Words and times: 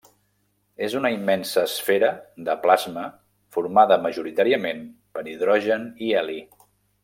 És 0.85 0.93
una 0.99 1.11
immensa 1.15 1.65
esfera 1.69 2.09
de 2.47 2.55
plasma 2.63 3.03
formada 3.57 3.99
majoritàriament 4.07 4.83
per 5.19 5.27
hidrogen 5.35 5.87
i 6.09 6.13
heli. 6.23 6.41